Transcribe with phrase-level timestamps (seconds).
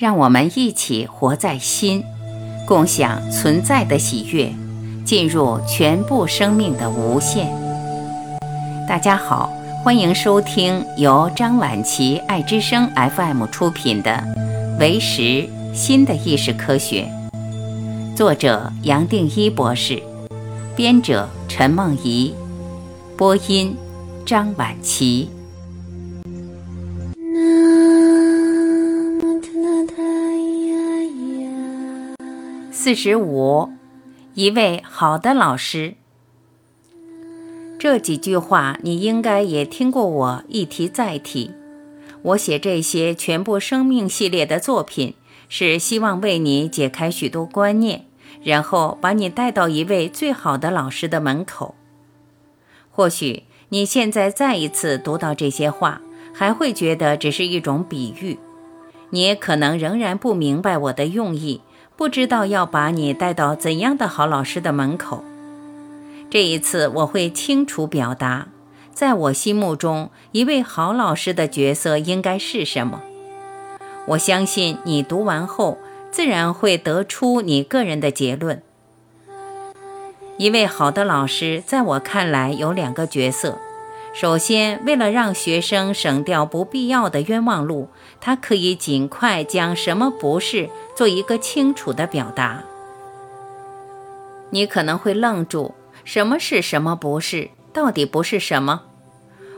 [0.00, 2.02] 让我们一起活在心，
[2.66, 4.50] 共享存在的喜悦，
[5.04, 7.52] 进入全部生命的无限。
[8.88, 9.52] 大家好，
[9.84, 14.24] 欢迎收听由张晚琪爱之声 FM 出品的
[14.78, 17.06] 《为识新的意识科学》，
[18.16, 20.02] 作者杨定一博士，
[20.74, 22.34] 编者陈梦怡，
[23.18, 23.76] 播音
[24.24, 25.28] 张晚琪。
[32.72, 33.68] 四十五，
[34.34, 35.94] 一位好的老师。
[37.80, 41.50] 这几句话你应该也听过，我一提再提。
[42.22, 45.14] 我写这些全部生命系列的作品，
[45.48, 48.04] 是希望为你解开许多观念，
[48.44, 51.74] 然后把你带到一位最好的老师的门口。
[52.92, 56.00] 或许你现在再一次读到这些话，
[56.32, 58.38] 还会觉得只是一种比喻，
[59.10, 61.62] 你也可能仍然不明白我的用意。
[62.00, 65.22] 不知道要把你带到怎样的好老师的门口。
[66.30, 68.46] 这一次我会清楚表达，
[68.94, 73.02] 在我心目中，一位好老师的角色应该是什么。
[74.06, 75.76] 我相信你读完后，
[76.10, 78.62] 自然会得出你个人的结论。
[80.38, 83.58] 一位好的老师，在我看来有两个角色。
[84.12, 87.88] 首先，为了让学生省掉不必要的冤枉路，
[88.20, 92.64] 他可以尽快将什么不是做一个清楚的表达。
[94.50, 97.50] 你可能会愣住，什么是什么不是？
[97.72, 98.82] 到底不是什么？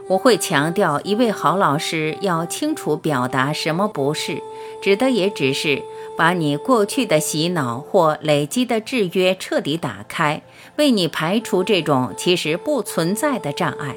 [0.09, 4.43] 我会强调，一位好老师要清楚表达什么不是，
[4.83, 5.83] 指的也只是
[6.15, 10.43] 把你过去的洗脑或累积的制约彻底打开，
[10.77, 13.97] 为你排除这种其实不存在的障碍。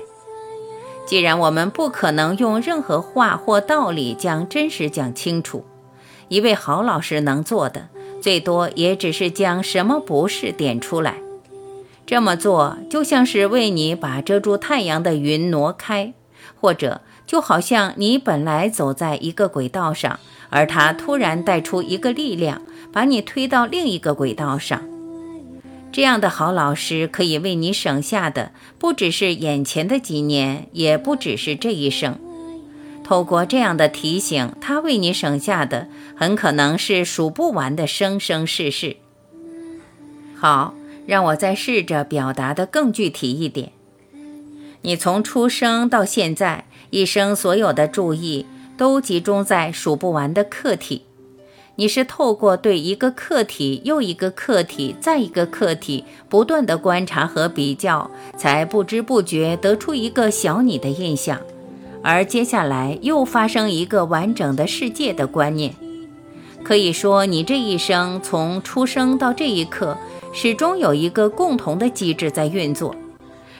[1.06, 5.64] 既然我们不可能用任何话或道理将真实讲清楚，
[6.30, 7.89] 一位好老师能做的，
[8.20, 11.17] 最多也只是将什么不是点出来。
[12.08, 16.14] 这么做就像是为你把遮住太阳的云挪开，
[16.60, 22.61] 或者就好像你本来走在一个轨道上，而它突然带出一个力量，
[22.92, 24.82] 把你推到另一个轨道上。
[25.95, 32.20] 这样的好老师可以为你省下的不只是眼前的几年，也不只是这一生。
[33.02, 38.98] 透过这样的提醒，他为你省下的很可能是数不完的生生世世。
[40.36, 40.76] 好，
[41.08, 43.72] 让我再试着表达的更具体一点。
[44.82, 48.45] 你从出生到现在一生所有的注意，
[48.78, 51.04] 都集中在数不完的客体。
[51.77, 61.39] 你是透过对一个客体又一个客体再一个客体不断的观察和比较，才不知不觉得出一个小你的印象，
[62.02, 65.75] 而接下来又发生一个完整的世界的观念。
[66.63, 69.97] 可以说，你这一生从出生到这一刻，
[70.33, 72.95] 始终有一个共同的机制在运作，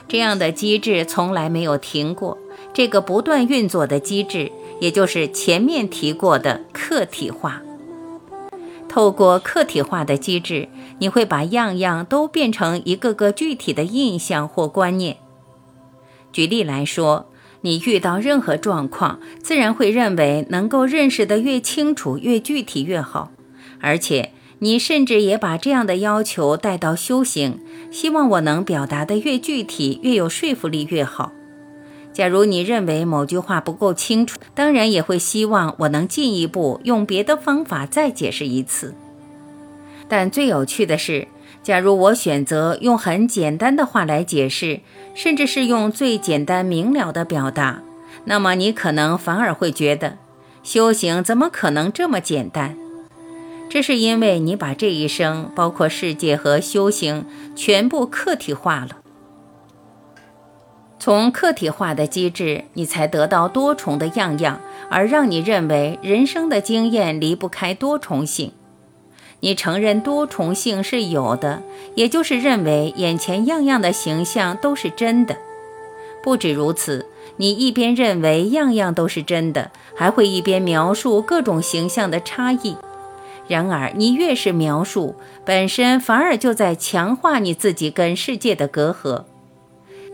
[0.08, 2.38] 这样的机制从来没有停过。
[2.72, 4.50] 这个不断运作的机制，
[4.80, 7.62] 也就是前面提过的客体化。
[8.88, 15.16] 透过客体化的机制，你会把样样都变成一个个具体的印象或观念。
[16.32, 17.30] 举例来说，
[17.62, 23.30] 你遇到任何状况，自然会认为能够认识得越清楚、越具体越好。
[23.80, 27.60] 而且，你甚至也把这样的要求带到修行，
[27.90, 31.32] 希望我能表达的越具体、越有说服力越好。
[32.16, 38.94] 假如你认为某句话不够清楚，当然也会希望我能进一步用别的方法再解释一次。
[40.08, 41.28] 但最有趣的是，
[41.62, 44.80] 假如我选择用很简单的话来解释，
[45.14, 47.82] 甚至是用最简单明了的表达，
[48.24, 50.16] 那么你可能反而会觉得，
[50.62, 52.78] 修行怎么可能这么简单？
[53.68, 59.00] 这是因为你把这一生，包括世界和修行，全部客体化了。
[60.98, 68.52] 从客体化的机制，你才得到多重的样样，而让你认为人生的经验离不开多重性。
[69.40, 71.62] 你承认多重性是有的，
[71.94, 75.36] 也就是认为眼前样样的形象都是真的。
[76.22, 77.06] 不止如此，
[77.36, 82.76] 你一边认为样样都是真的，还会一边描述各种形象的差异。
[83.46, 85.14] 然而，你越是描述，
[85.44, 89.24] 本身反而就在强化你自己跟世界的隔阂。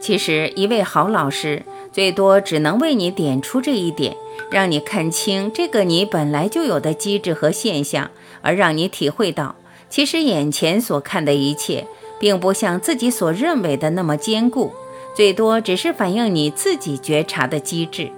[0.02, 1.62] 其实，一位好老师
[1.92, 4.16] 最多只能为你点出这一点，
[4.50, 8.10] 让你看清这个你本来就有的机制和现象，
[8.40, 9.54] 而让你体会到，
[9.88, 11.86] 其实眼前所看的一切，
[12.18, 14.72] 并不像自己所认为的那么坚固，
[15.14, 18.10] 最多只是反映你自己觉察的机制。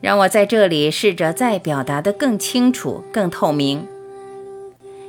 [0.00, 3.86] 让我在这里试着再表达得更清楚、更透明。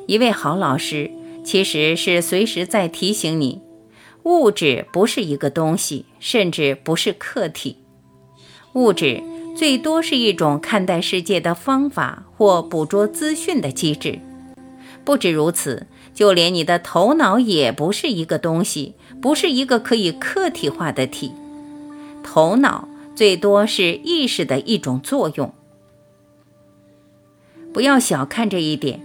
[0.07, 1.09] 一位好老师
[1.41, 3.61] 其实是随时在提醒你，
[4.25, 7.77] 物质不是一个东西，甚至不是客体。
[8.73, 9.21] 物质
[9.55, 14.19] 最多是一种看待世界的方法或捕捉资讯的机制。
[15.03, 15.85] 不止如此，
[16.15, 21.31] 就连你的头脑也不是一个东西，不是一个可以客体化的体。
[22.23, 25.53] 头脑最多是意识的一种作用。
[27.71, 29.04] 不要小看这一点。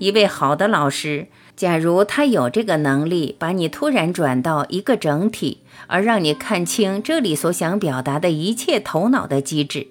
[0.00, 5.58] 一位好的老师，假如他有这个能力，把你突然转到一个整体，
[5.88, 9.88] 而让你看清这里所想表达的一切头脑的机制，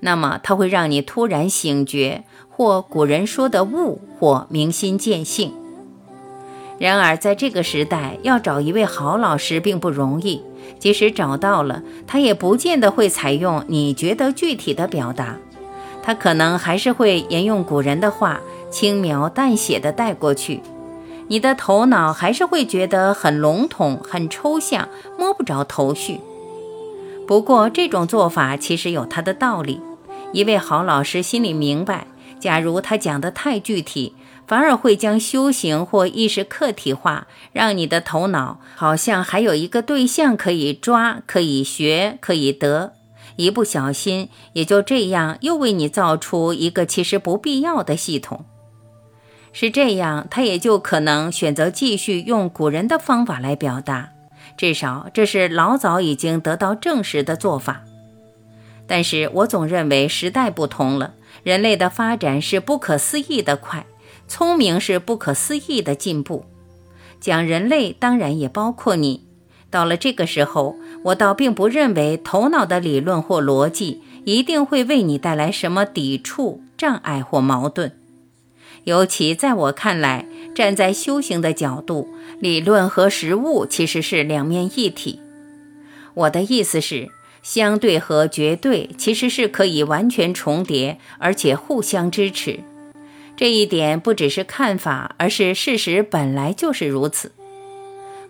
[0.00, 2.24] 那么他会让你突然醒觉。
[2.48, 5.52] 或古人说的悟，或明心见性。
[6.78, 10.42] 然而，在这个时代，要找一位好老师并不容易。
[10.78, 15.38] 即使找到了，他也不见得会采用你觉得具体的表达，
[16.02, 18.40] 他可能还是会沿用古人的话，
[18.70, 20.62] 轻描淡写的带过去。
[21.28, 24.88] 你的头脑还是会觉得很笼统、很抽象，
[25.18, 26.20] 摸不着头绪。
[27.26, 29.80] 不过，这种做法其实有它的道理。
[30.32, 32.06] 一位好老师心里明白。
[32.40, 34.14] 假如他讲得太具体，
[34.46, 42.94] 反而会将修行或意识客体化，让你的头脑好像还有一个对象可以抓、可以学、可以得，
[43.36, 48.46] 一不小心也就这样又为你造出一个其实不必要的系统。
[49.52, 54.10] 是这样，他也就可能选择继续用古人的方法来表达，
[54.56, 57.82] 至少这是老早已经得到证实的做法。
[58.86, 61.14] 但是我总认为时代不同了。
[61.42, 63.86] 人类的发展是不可思议的快，
[64.28, 66.44] 聪明是不可思议的进步。
[67.18, 69.24] 讲人类当然也包括你。
[69.70, 77.99] 到了这个时候，我倒并不认为头脑的理论或逻辑一定会为你带来什么抵触、障碍或矛盾。
[78.84, 85.20] 尤其在我看来，站在修行的角度，理论和实物其实是两面一体。
[86.14, 87.08] 我的意思是。
[87.42, 92.60] 相对和绝对其实是可以完全重叠，而且互相支持。
[93.34, 97.32] 这一点不只是看法，而是事实本来就是如此。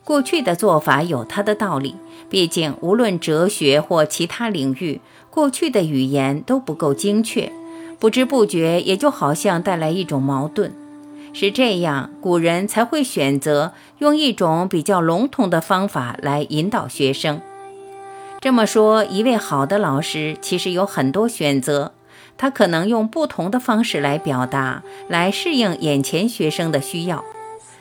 [0.04, 1.96] 过去的做法有它的道理，
[2.28, 7.50] 毕竟无论哲学或其他领域，过去的语言都不够精确，
[8.00, 10.72] 不知不觉也就好像带来一种矛盾。
[11.32, 17.40] 是这样，古人才会选择用一种比较笼统的方法来引导学生。
[18.40, 21.92] 这么说，一位好的老师其实有很多选择，
[22.38, 27.22] 他可能用不同的方式来表达，来适应眼前学生的需要。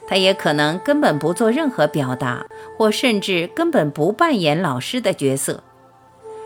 [0.07, 2.45] 他也可能根本不做任何表达，
[2.77, 5.63] 或甚至根本不扮演老师的角色。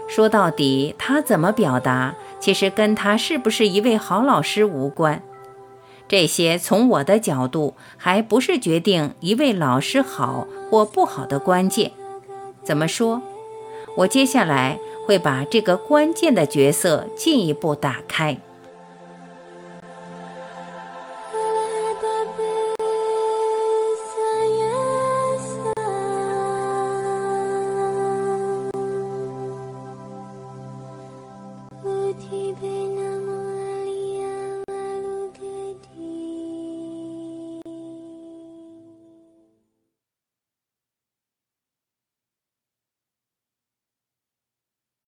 [0.07, 5.21] 说到底，他怎么表达，其实跟他是不是一位好老师无关。
[6.07, 11.91] 这些从我的角度，还不是决定一位老师好或不好的关键。
[12.63, 13.21] 怎么说？
[13.97, 14.77] 我接下来
[15.07, 18.37] 会把这个关键的角色进一步打开。
[32.19, 32.72] 提笔